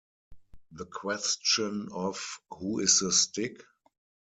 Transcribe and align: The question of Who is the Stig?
The 0.71 0.87
question 0.87 1.89
of 1.91 2.39
Who 2.49 2.79
is 2.79 3.01
the 3.01 3.11
Stig? 3.11 3.63